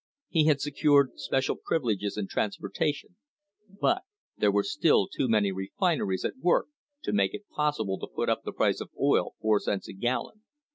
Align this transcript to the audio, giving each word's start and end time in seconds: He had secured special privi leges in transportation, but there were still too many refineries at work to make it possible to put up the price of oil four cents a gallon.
He 0.29 0.45
had 0.45 0.59
secured 0.59 1.19
special 1.19 1.55
privi 1.55 1.83
leges 1.83 2.17
in 2.17 2.25
transportation, 2.27 3.17
but 3.69 4.01
there 4.35 4.51
were 4.51 4.63
still 4.63 5.07
too 5.07 5.29
many 5.29 5.51
refineries 5.51 6.25
at 6.25 6.39
work 6.39 6.65
to 7.03 7.13
make 7.13 7.35
it 7.35 7.45
possible 7.55 7.99
to 7.99 8.07
put 8.07 8.27
up 8.27 8.41
the 8.41 8.51
price 8.51 8.81
of 8.81 8.89
oil 8.99 9.35
four 9.39 9.59
cents 9.59 9.87
a 9.87 9.93
gallon. 9.93 10.41